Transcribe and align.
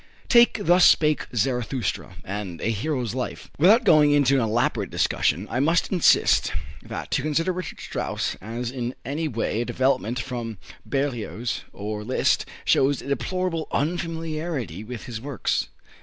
Take 0.29 0.57
"Thus 0.65 0.83
Spake 0.83 1.27
Zarathustra" 1.35 2.15
and 2.23 2.59
"A 2.59 2.71
Hero's 2.71 3.13
Life." 3.13 3.51
Without 3.59 3.83
going 3.83 4.09
into 4.13 4.33
an 4.33 4.41
elaborate 4.41 4.89
discussion 4.89 5.45
I 5.51 5.59
must 5.59 5.91
insist 5.91 6.51
that, 6.81 7.11
to 7.11 7.21
consider 7.21 7.53
Richard 7.53 7.79
Strauss 7.79 8.35
as 8.41 8.71
in 8.71 8.95
any 9.05 9.27
way 9.27 9.61
a 9.61 9.65
development 9.65 10.17
from 10.17 10.57
Berlioz 10.87 11.65
or 11.71 12.03
Liszt, 12.03 12.47
shows 12.65 13.03
a 13.03 13.09
deplorable 13.09 13.67
unfamiliarity 13.71 14.83
with 14.83 15.03
his 15.03 15.21
works. 15.21 15.67